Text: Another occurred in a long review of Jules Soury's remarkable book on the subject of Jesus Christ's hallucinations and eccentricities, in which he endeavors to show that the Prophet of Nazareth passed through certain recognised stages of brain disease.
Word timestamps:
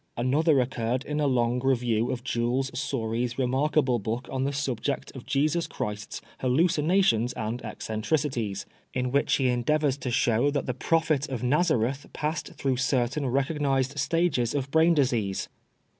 Another 0.17 0.59
occurred 0.59 1.05
in 1.05 1.19
a 1.19 1.27
long 1.27 1.59
review 1.59 2.09
of 2.09 2.23
Jules 2.23 2.71
Soury's 2.71 3.37
remarkable 3.37 3.99
book 3.99 4.27
on 4.31 4.45
the 4.45 4.51
subject 4.51 5.15
of 5.15 5.27
Jesus 5.27 5.67
Christ's 5.67 6.21
hallucinations 6.39 7.33
and 7.33 7.63
eccentricities, 7.63 8.65
in 8.95 9.11
which 9.11 9.35
he 9.35 9.49
endeavors 9.49 9.97
to 9.97 10.09
show 10.09 10.49
that 10.49 10.65
the 10.65 10.73
Prophet 10.73 11.29
of 11.29 11.43
Nazareth 11.43 12.07
passed 12.13 12.55
through 12.55 12.77
certain 12.77 13.27
recognised 13.27 13.99
stages 13.99 14.55
of 14.55 14.71
brain 14.71 14.95
disease. 14.95 15.49